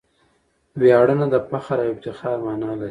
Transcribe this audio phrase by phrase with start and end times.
[0.79, 2.79] ویاړنه دفخر او افتخار مانا لري.